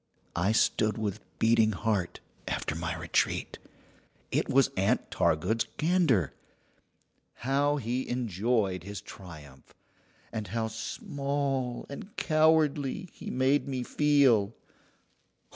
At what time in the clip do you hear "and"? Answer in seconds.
10.33-10.47, 11.87-12.17